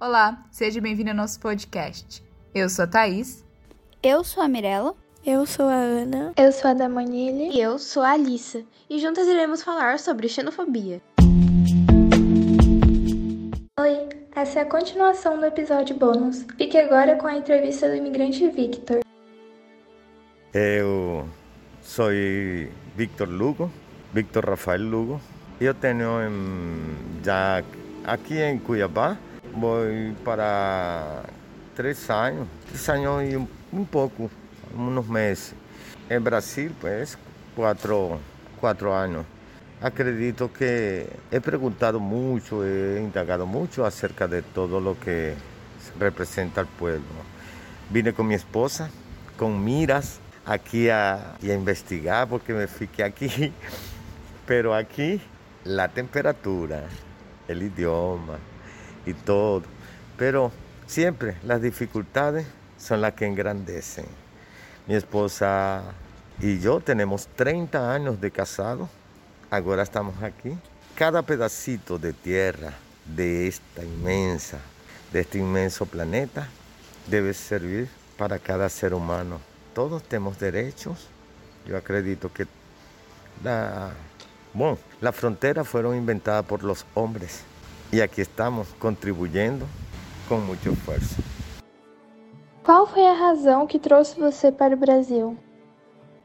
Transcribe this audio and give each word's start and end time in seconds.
Olá, 0.00 0.44
seja 0.52 0.80
bem-vindo 0.80 1.10
ao 1.10 1.16
nosso 1.16 1.40
podcast. 1.40 2.22
Eu 2.54 2.68
sou 2.68 2.84
a 2.84 2.86
Thaís. 2.86 3.44
Eu 4.00 4.22
sou 4.22 4.40
a 4.40 4.46
Mirella. 4.46 4.94
Eu 5.26 5.44
sou 5.44 5.66
a 5.66 5.74
Ana. 5.74 6.32
Eu 6.36 6.52
sou 6.52 6.70
a 6.70 6.74
Damonile. 6.74 7.48
E 7.48 7.60
eu 7.60 7.80
sou 7.80 8.04
a 8.04 8.12
Alissa. 8.12 8.62
E 8.88 9.00
juntas 9.00 9.26
iremos 9.26 9.60
falar 9.60 9.98
sobre 9.98 10.28
xenofobia. 10.28 11.02
Oi, 13.80 14.08
essa 14.36 14.60
é 14.60 14.62
a 14.62 14.66
continuação 14.66 15.36
do 15.36 15.46
episódio 15.46 15.96
bônus. 15.96 16.46
Fique 16.56 16.78
agora 16.78 17.16
com 17.16 17.26
a 17.26 17.36
entrevista 17.36 17.88
do 17.88 17.96
imigrante 17.96 18.48
Victor. 18.50 19.00
Eu 20.54 21.28
sou 21.82 22.10
Victor 22.94 23.28
Lugo, 23.28 23.68
Victor 24.14 24.48
Rafael 24.48 24.80
Lugo. 24.80 25.20
Eu 25.60 25.74
tenho 25.74 26.06
já 27.24 27.64
aqui 28.04 28.38
em 28.38 28.60
Cuiabá, 28.60 29.18
vou 29.58 29.84
para 30.24 31.22
três 31.74 32.08
anos, 32.10 32.48
três 32.66 32.88
anos 32.88 33.30
e 33.30 33.36
um, 33.36 33.46
um 33.72 33.84
pouco, 33.84 34.30
uns 34.74 35.08
meses. 35.08 35.54
Em 36.08 36.20
Brasil, 36.20 36.70
pues, 36.80 37.18
quatro, 37.54 38.18
quatro 38.60 38.92
anos. 38.92 39.26
Acredito 39.80 40.48
que 40.48 41.06
he 41.30 41.40
perguntado 41.40 42.00
muito, 42.00 42.64
he 42.64 43.00
indagado 43.00 43.46
muito 43.46 43.84
acerca 43.84 44.26
de 44.26 44.42
todo 44.42 44.78
o 44.78 44.96
que 44.96 45.34
representa 46.00 46.62
o 46.62 46.66
pueblo. 46.66 47.24
Vine 47.90 48.12
com 48.12 48.24
minha 48.24 48.36
esposa, 48.36 48.90
com 49.36 49.50
miras 49.50 50.20
aqui 50.44 50.90
a, 50.90 51.36
a 51.40 51.46
investigar, 51.46 52.26
porque 52.26 52.52
me 52.52 52.66
fiquei 52.66 53.04
aqui. 53.04 53.52
Pero 54.46 54.72
aqui, 54.72 55.20
a 55.78 55.86
temperatura, 55.86 56.88
o 57.48 57.52
idioma 57.52 58.40
e 59.10 59.14
todo. 59.14 59.64
Pero 60.16 60.52
Siempre 60.88 61.36
las 61.42 61.60
dificultades 61.60 62.46
son 62.78 63.02
las 63.02 63.12
que 63.12 63.26
engrandecen. 63.26 64.06
Mi 64.86 64.94
esposa 64.94 65.82
y 66.40 66.60
yo 66.60 66.80
tenemos 66.80 67.28
30 67.36 67.92
años 67.92 68.18
de 68.18 68.30
casado, 68.30 68.88
ahora 69.50 69.82
estamos 69.82 70.22
aquí. 70.22 70.56
Cada 70.94 71.20
pedacito 71.20 71.98
de 71.98 72.14
tierra 72.14 72.72
de 73.04 73.48
esta 73.48 73.84
inmensa, 73.84 74.56
de 75.12 75.20
este 75.20 75.36
inmenso 75.36 75.84
planeta, 75.84 76.48
debe 77.06 77.34
servir 77.34 77.86
para 78.16 78.38
cada 78.38 78.66
ser 78.70 78.94
humano. 78.94 79.40
Todos 79.74 80.02
tenemos 80.02 80.38
derechos. 80.38 81.06
Yo 81.66 81.76
acredito 81.76 82.32
que 82.32 82.46
la, 83.44 83.90
bueno, 84.54 84.78
las 85.02 85.14
fronteras 85.14 85.68
fueron 85.68 85.96
inventadas 85.96 86.46
por 86.46 86.64
los 86.64 86.86
hombres 86.94 87.42
y 87.90 88.00
aquí 88.00 88.20
estamos 88.20 88.68
contribuyendo 88.78 89.66
com 90.28 90.38
muito 90.38 90.70
esforço. 90.70 91.22
Qual 92.62 92.86
foi 92.86 93.06
a 93.06 93.14
razão 93.14 93.66
que 93.66 93.78
trouxe 93.78 94.18
você 94.20 94.52
para 94.52 94.74
o 94.74 94.76
Brasil? 94.76 95.36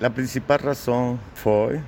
A 0.00 0.08
principal 0.08 0.58
razão 0.62 1.18
foi 1.34 1.80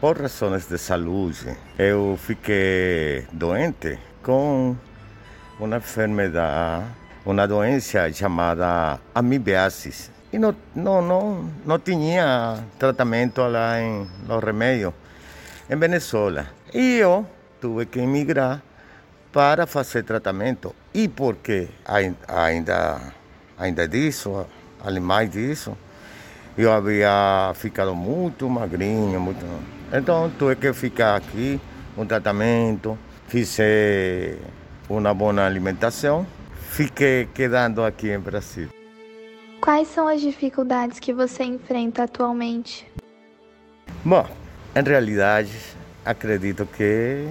por 0.00 0.20
razões 0.20 0.66
de 0.66 0.78
saúde. 0.78 1.56
Eu 1.76 2.16
fiquei 2.16 3.26
doente 3.32 3.98
com 4.22 4.76
uma 5.58 5.76
enfermidade, 5.78 6.86
uma 7.26 7.48
doença 7.48 8.12
chamada 8.12 9.00
amibiasis. 9.12 10.10
E 10.32 10.38
não, 10.38 10.54
não, 10.76 11.02
não, 11.02 11.50
não 11.66 11.78
tinha 11.80 12.64
tratamento 12.78 13.40
lá 13.42 13.80
em 13.80 14.08
los 14.28 14.44
remédios 14.44 14.94
em 15.68 15.76
Venezuela. 15.76 16.46
E 16.72 16.98
eu 16.98 17.26
tive 17.60 17.86
que 17.86 17.98
emigrar 17.98 18.62
para 19.32 19.66
fazer 19.66 20.02
tratamento. 20.02 20.74
E 20.92 21.08
porque 21.08 21.68
ainda, 21.84 23.00
ainda 23.58 23.88
disso, 23.88 24.46
além 24.82 25.00
mais 25.00 25.30
disso, 25.30 25.76
eu 26.58 26.72
havia 26.72 27.52
ficado 27.54 27.94
muito 27.94 28.48
magrinho, 28.48 29.20
muito... 29.20 29.44
Então 29.92 30.30
tive 30.38 30.56
que 30.56 30.72
ficar 30.72 31.16
aqui, 31.16 31.60
um 31.96 32.04
tratamento, 32.06 32.98
fiz 33.28 33.58
uma 34.88 35.14
boa 35.14 35.44
alimentação, 35.46 36.26
fiquei 36.54 37.28
quedando 37.32 37.84
aqui 37.84 38.10
em 38.10 38.18
Brasil. 38.18 38.68
Quais 39.60 39.88
são 39.88 40.08
as 40.08 40.20
dificuldades 40.20 40.98
que 40.98 41.12
você 41.12 41.44
enfrenta 41.44 42.04
atualmente? 42.04 42.90
Bom, 44.04 44.26
em 44.74 44.82
realidade, 44.82 45.52
acredito 46.04 46.66
que 46.66 47.26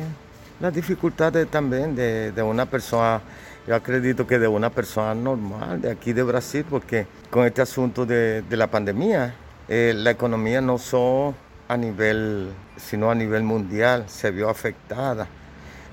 las 0.60 0.74
dificultades 0.74 1.48
también 1.50 1.96
de, 1.96 2.32
de, 2.32 2.42
una 2.42 2.66
persona, 2.66 3.22
yo 3.68 3.76
acredito 3.76 4.28
que 4.28 4.40
de 4.40 4.48
una 4.48 4.70
persona 4.70 5.16
normal 5.16 5.82
de 5.82 5.92
aquí 5.92 6.14
de 6.14 6.24
Brasil, 6.24 6.66
porque 6.70 7.08
con 7.30 7.46
este 7.46 7.62
asunto 7.62 8.06
de, 8.06 8.42
de 8.42 8.58
la 8.58 8.68
pandemia, 8.68 9.34
eh, 9.68 9.94
la 9.96 10.12
economía 10.12 10.62
no 10.62 10.78
solo 10.78 11.36
a 11.68 11.78
nivel, 11.78 12.50
sino 12.78 13.12
a 13.12 13.16
nivel 13.16 13.44
mundial 13.44 14.06
se 14.08 14.32
vio 14.32 14.50
afectada. 14.50 15.28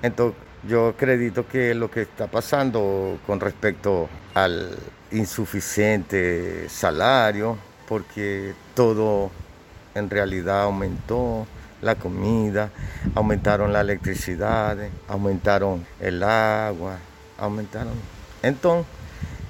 Entonces, 0.03 0.41
yo 0.67 0.89
acredito 0.89 1.47
que 1.47 1.75
lo 1.75 1.91
que 1.91 2.03
está 2.03 2.27
pasando 2.27 3.19
con 3.27 3.39
respecto 3.39 4.09
al 4.35 4.71
insuficiente 5.13 6.69
salario, 6.69 7.57
porque 7.87 8.55
todo 8.75 9.31
en 9.95 10.11
realidad 10.11 10.63
aumentó, 10.63 11.47
la 11.87 11.95
comida, 11.95 12.71
aumentaron 13.15 13.73
la 13.73 13.81
electricidad, 13.81 14.77
aumentaron 15.09 15.87
el 16.01 16.23
agua, 16.23 16.99
aumentaron. 17.39 17.95
Entonces, 18.43 18.87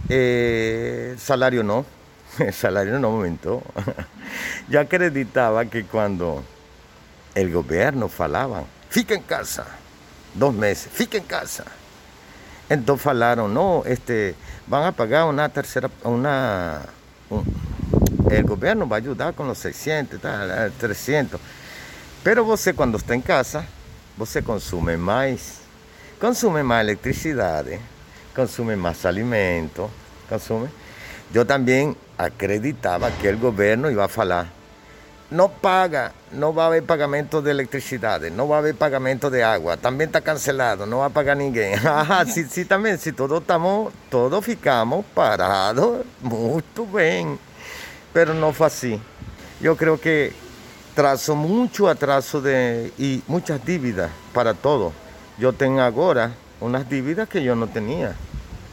eh, 0.08 1.10
el 1.12 1.18
salario 1.18 1.62
no, 1.64 1.84
el 2.38 2.52
salario 2.52 2.98
no 2.98 3.08
aumentó. 3.08 3.62
Yo 4.68 4.80
acreditaba 4.80 5.64
que 5.64 5.84
cuando 5.84 6.44
el 7.34 7.52
gobierno 7.52 8.08
falaba, 8.08 8.64
fica 8.88 9.14
en 9.14 9.22
casa, 9.22 9.66
dos 10.34 10.54
meses, 10.54 10.90
fica 10.92 11.18
en 11.18 11.24
casa. 11.24 11.64
Entonces 12.68 13.02
falaron, 13.02 13.52
no, 13.54 13.82
este, 13.86 14.34
van 14.66 14.84
a 14.84 14.92
pagar 14.92 15.26
una 15.26 15.48
tercera, 15.48 15.88
una, 16.02 16.82
el 18.30 18.42
gobierno 18.44 18.88
va 18.88 18.96
a 18.96 18.98
ayudar 18.98 19.34
con 19.34 19.46
los 19.46 19.58
600, 19.58 20.20
300. 20.78 21.40
Pero 22.26 22.44
você 22.44 22.72
quando 22.72 22.96
está 22.96 23.14
em 23.14 23.20
casa, 23.20 23.64
você 24.18 24.42
consume 24.42 24.96
mais, 24.96 25.60
consume 26.20 26.60
mais 26.64 26.84
eletricidade, 26.84 27.78
consume 28.34 28.74
mais 28.74 29.06
alimento, 29.06 29.88
consume. 30.28 30.68
Eu 31.32 31.44
também 31.44 31.94
acreditava 32.18 33.12
que 33.12 33.28
o 33.28 33.38
governo 33.38 33.92
ia 33.92 34.08
falar, 34.08 34.52
não 35.30 35.48
paga, 35.48 36.12
não 36.32 36.52
vai 36.52 36.66
haver 36.66 36.82
pagamento 36.82 37.40
de 37.40 37.48
eletricidade, 37.48 38.28
não 38.28 38.48
vai 38.48 38.58
haver 38.58 38.74
pagamento 38.74 39.30
de 39.30 39.40
água, 39.40 39.76
também 39.76 40.08
está 40.08 40.20
cancelado, 40.20 40.84
não 40.84 40.98
vai 40.98 41.10
pagar 41.10 41.36
ninguém. 41.36 41.74
Ah, 41.86 42.26
sim, 42.26 42.48
sim, 42.48 42.64
também, 42.64 42.96
se 42.96 43.12
todos 43.12 43.38
estamos, 43.38 43.92
todos 44.10 44.44
ficamos 44.44 45.06
parados, 45.14 46.04
muito 46.20 46.86
bem. 46.86 47.38
Pero 48.12 48.34
não 48.34 48.52
foi 48.52 48.66
assim. 48.66 49.02
Eu 49.62 49.76
creio 49.76 49.96
que 49.96 50.32
trazo 50.96 51.36
mucho 51.36 51.90
atraso 51.90 52.40
de, 52.40 52.90
y 52.96 53.22
muchas 53.28 53.62
dívidas 53.66 54.10
para 54.32 54.54
todo. 54.54 54.94
Yo 55.38 55.52
tengo 55.52 55.82
ahora 55.82 56.32
unas 56.58 56.88
dívidas 56.88 57.28
que 57.28 57.44
yo 57.44 57.54
no 57.54 57.66
tenía 57.66 58.14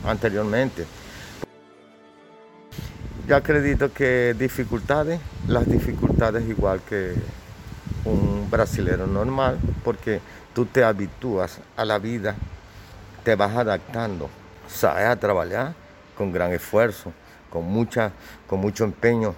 anteriormente. 0.08 0.86
Yo 3.28 3.36
acredito 3.36 3.92
que 3.92 4.34
dificultades, 4.40 5.20
las 5.50 5.68
dificultades 5.68 6.48
igual 6.48 6.80
que 6.88 7.14
un 8.06 8.48
brasilero 8.50 9.06
normal, 9.06 9.60
porque 9.84 10.22
tú 10.54 10.66
te 10.66 10.82
habitúas 10.82 11.60
a 11.76 11.84
la 11.84 12.00
vida, 12.00 12.36
te 13.26 13.36
vas 13.36 13.54
adaptando, 13.54 14.30
sabes 14.70 15.08
a 15.08 15.18
trabajar 15.18 15.74
con 16.18 16.32
gran 16.32 16.54
esfuerzo, 16.54 17.12
con, 17.50 17.66
mucha, 17.66 18.14
con 18.48 18.62
mucho 18.62 18.86
empeño 18.86 19.36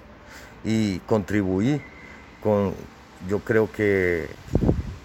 y 0.64 1.00
contribuir 1.00 1.95
yo 3.28 3.40
creo 3.40 3.72
que 3.72 4.28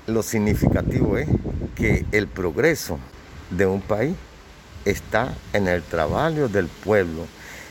lo 0.07 0.23
significativo 0.23 1.17
es 1.17 1.29
que 1.75 2.05
el 2.13 2.27
progreso 2.27 2.99
de 3.51 3.67
un 3.67 3.81
país 3.81 4.15
está 4.85 5.35
en 5.53 5.69
el 5.69 5.83
trabajo 5.83 6.49
del 6.49 6.67
pueblo, 6.67 7.27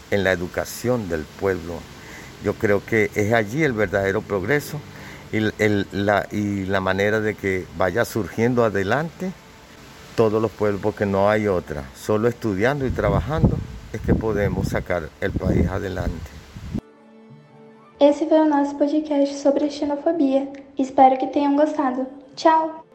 en 0.10 0.24
la 0.24 0.32
educación 0.32 1.08
del 1.10 1.22
pueblo. 1.22 1.76
Yo 2.44 2.54
creo 2.54 2.84
que 2.84 3.12
es 3.14 3.34
allí 3.34 3.64
el 3.64 3.74
verdadero 3.74 4.22
progreso 4.22 4.80
y, 5.32 5.40
la, 5.92 6.80
manera 6.82 7.20
de 7.20 7.36
que 7.36 7.68
vaya 7.78 8.06
surgiendo 8.06 8.64
adelante 8.64 9.32
todos 10.16 10.42
los 10.42 10.52
pueblos, 10.52 10.82
porque 10.82 11.06
no 11.06 11.30
hay 11.30 11.48
otra. 11.48 11.84
Solo 11.96 12.28
estudiando 12.28 12.88
y 12.88 12.90
trabajando 12.90 13.58
es 13.94 14.02
que 14.02 14.16
podemos 14.16 14.70
sacar 14.70 15.10
el 15.22 15.32
país 15.32 15.68
adelante. 15.68 16.39
Esse 18.00 18.26
foi 18.26 18.40
o 18.40 18.46
nosso 18.46 18.76
podcast 18.76 19.36
sobre 19.36 19.70
xenofobia. 19.70 20.48
Espero 20.78 21.18
que 21.18 21.28
tenham 21.28 21.58
gostado. 21.58 22.08
Tchau! 22.34 22.89